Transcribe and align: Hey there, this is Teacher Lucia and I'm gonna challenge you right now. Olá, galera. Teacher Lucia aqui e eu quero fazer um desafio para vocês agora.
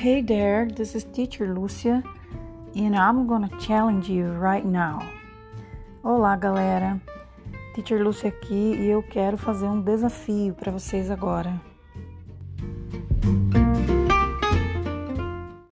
Hey 0.00 0.22
there, 0.22 0.64
this 0.64 0.94
is 0.94 1.04
Teacher 1.04 1.52
Lucia 1.52 2.02
and 2.74 2.96
I'm 2.96 3.26
gonna 3.26 3.50
challenge 3.60 4.08
you 4.08 4.32
right 4.32 4.64
now. 4.64 5.00
Olá, 6.02 6.36
galera. 6.36 6.98
Teacher 7.74 8.02
Lucia 8.02 8.30
aqui 8.30 8.76
e 8.80 8.88
eu 8.88 9.02
quero 9.02 9.36
fazer 9.36 9.66
um 9.66 9.78
desafio 9.78 10.54
para 10.54 10.72
vocês 10.72 11.10
agora. 11.10 11.60